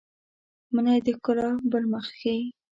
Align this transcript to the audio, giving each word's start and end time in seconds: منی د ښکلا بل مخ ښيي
منی 0.73 0.99
د 1.05 1.07
ښکلا 1.17 1.49
بل 1.71 1.83
مخ 1.91 2.05
ښيي 2.19 2.43